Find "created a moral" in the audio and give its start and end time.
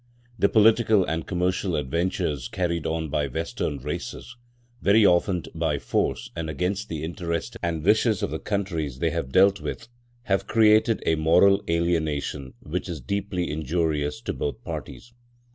10.47-11.63